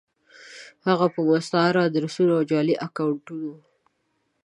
هفه 0.89 1.07
په 1.13 1.21
مستعارو 1.29 1.79
ادرسونو 1.89 2.31
او 2.37 2.43
جعلي 2.51 2.75
اکونټونو 2.85 3.53